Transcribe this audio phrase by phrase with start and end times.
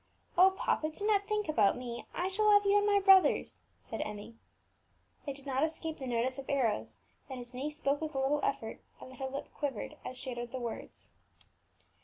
[0.35, 4.01] "Oh, papa, do not think about me; I shall have you and my brothers," said
[4.01, 4.33] Emmie.
[5.27, 6.97] It did not escape the notice of Arrows
[7.29, 10.31] that his niece spoke with a little effort, and that her lip quivered as she
[10.31, 11.11] uttered the words.